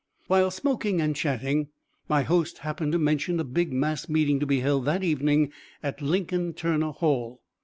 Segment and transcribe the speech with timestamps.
[0.25, 1.67] While smoking and chatting,
[2.09, 5.51] my host happened to mention a big mass meeting to be held that evening
[5.83, 7.43] at Lincoln Turner Hall.